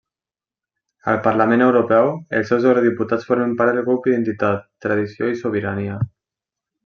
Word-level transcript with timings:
Al 1.11 1.19
Parlament 1.27 1.63
Europeu, 1.65 2.09
els 2.39 2.49
seus 2.53 2.65
eurodiputats 2.69 3.29
formen 3.31 3.53
part 3.61 3.77
del 3.79 3.85
grup 3.91 4.09
Identitat, 4.13 4.67
Tradició 4.87 5.29
i 5.35 5.39
Sobirania. 5.45 6.01